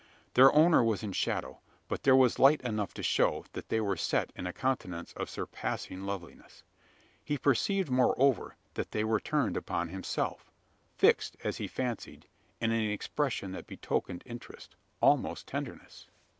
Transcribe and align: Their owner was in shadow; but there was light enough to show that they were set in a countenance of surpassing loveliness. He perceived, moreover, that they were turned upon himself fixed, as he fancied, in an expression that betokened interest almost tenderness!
Their 0.33 0.51
owner 0.55 0.83
was 0.83 1.03
in 1.03 1.11
shadow; 1.11 1.59
but 1.87 2.01
there 2.01 2.15
was 2.15 2.39
light 2.39 2.59
enough 2.61 2.91
to 2.95 3.03
show 3.03 3.45
that 3.53 3.69
they 3.69 3.79
were 3.79 3.95
set 3.95 4.33
in 4.35 4.47
a 4.47 4.51
countenance 4.51 5.13
of 5.13 5.29
surpassing 5.29 6.05
loveliness. 6.05 6.63
He 7.23 7.37
perceived, 7.37 7.91
moreover, 7.91 8.55
that 8.73 8.93
they 8.93 9.03
were 9.03 9.19
turned 9.19 9.55
upon 9.57 9.89
himself 9.89 10.49
fixed, 10.97 11.37
as 11.43 11.57
he 11.57 11.67
fancied, 11.67 12.25
in 12.59 12.71
an 12.71 12.81
expression 12.89 13.51
that 13.51 13.67
betokened 13.67 14.23
interest 14.25 14.75
almost 15.03 15.45
tenderness! 15.45 16.07